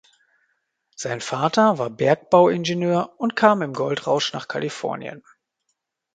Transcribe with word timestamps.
Sein 0.95 1.21
Vater 1.21 1.77
war 1.77 1.91
Bergbauingenieur 1.91 3.13
und 3.19 3.35
kam 3.35 3.61
im 3.61 3.73
Goldrausch 3.73 4.33
nach 4.33 4.47
Kalifornien. 4.47 5.21